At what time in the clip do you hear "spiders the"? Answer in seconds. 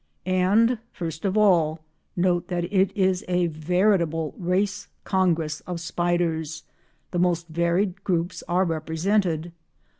5.79-7.19